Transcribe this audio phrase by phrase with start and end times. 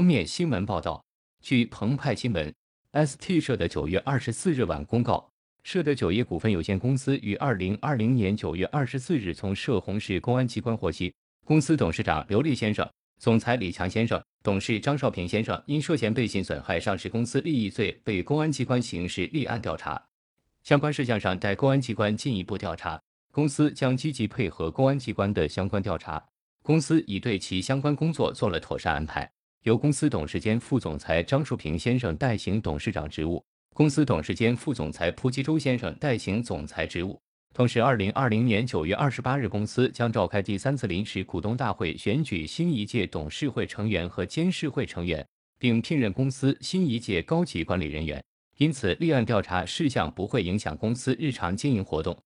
[0.00, 1.04] 封面新闻报道，
[1.42, 2.50] 据澎湃新闻
[2.94, 5.28] ，ST 社的九月二十四日晚公告，
[5.62, 11.12] 社的酒业股份有限公司于二零二零年九月二十四日从涉洪市公安机关获悉，
[11.44, 20.02] 公司董事长刘立先生、总裁李强先生、董事张少平先生因涉嫌背信损害上市公司利益罪，被公安机关刑事立案调查。
[20.62, 22.98] 相关事项上待公安机关进一步调查，
[23.30, 26.24] 公司将积极配合公安机关的相关调查。
[26.62, 29.30] 公司已对其相关工作做了妥善安排，
[29.64, 37.20] 由公司董事兼副总裁张树平先生代行董事长职务，公司董事兼副总裁蒲吉洲先生代行总裁职务。
[37.52, 45.26] 同时，二零二零年九月二十八日，公司将召开第三次临时股东大会，选举新一届董事会成员和监事会成员，
[45.58, 48.22] 并聘任公司新一届高级管理人员。
[48.56, 52.16] 因此，立案调查事项不会影响公司日常经营活动。